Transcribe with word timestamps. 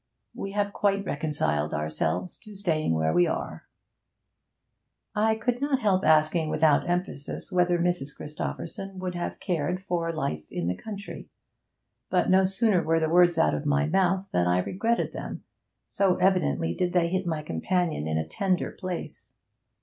We 0.33 0.53
have 0.53 0.73
quite 0.73 1.05
reconciled 1.05 1.75
ourselves 1.75 2.39
to 2.39 2.55
staying 2.55 2.95
where 2.95 3.13
we 3.13 3.27
are.' 3.27 3.67
I 5.13 5.35
could 5.35 5.61
not 5.61 5.77
help 5.77 6.03
asking, 6.03 6.49
without 6.49 6.89
emphasis, 6.89 7.51
whether 7.51 7.77
Mrs. 7.77 8.15
Christopherson 8.17 8.97
would 8.97 9.13
have 9.13 9.39
cared 9.39 9.79
for 9.79 10.11
life 10.11 10.51
in 10.51 10.65
the 10.67 10.75
country. 10.75 11.29
But 12.09 12.31
no 12.31 12.45
sooner 12.45 12.81
were 12.81 12.99
the 12.99 13.09
words 13.11 13.37
out 13.37 13.53
of 13.53 13.67
my 13.67 13.85
mouth 13.85 14.27
than 14.31 14.47
I 14.47 14.57
regretted 14.57 15.13
them, 15.13 15.43
so 15.87 16.15
evidently 16.15 16.73
did 16.73 16.93
they 16.93 17.09
hit 17.09 17.27
my 17.27 17.43
companion 17.43 18.07
in 18.07 18.17
a 18.17 18.25
tender 18.25 18.71
place. 18.71 19.35